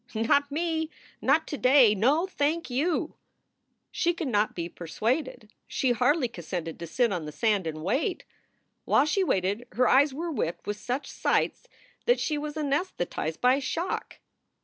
[0.15, 0.89] "Not me!
[1.21, 1.93] Not to day!
[1.93, 3.13] No, thank you!"
[3.91, 5.53] She could not be persuaded.
[5.67, 8.25] She hardly consented to sit on the sand and wait.
[8.85, 11.67] While she waited her eyes were whipped with such sights
[12.07, 14.17] that she was anassthetized by shock.